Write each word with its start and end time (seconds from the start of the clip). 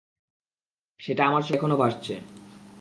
সেটা 0.99 1.21
আমার 1.25 1.41
চোখে 1.41 1.57
এখনো 1.57 1.75
ভাসছে। 1.77 2.13